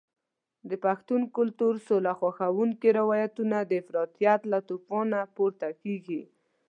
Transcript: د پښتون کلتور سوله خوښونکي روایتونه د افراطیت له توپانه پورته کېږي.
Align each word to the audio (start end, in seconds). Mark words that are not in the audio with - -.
د 0.69 0.71
پښتون 0.85 1.21
کلتور 1.37 1.73
سوله 1.87 2.13
خوښونکي 2.19 2.89
روایتونه 2.99 3.57
د 3.63 3.71
افراطیت 3.81 4.41
له 4.51 4.59
توپانه 4.69 5.19
پورته 5.35 5.69
کېږي. 5.83 6.21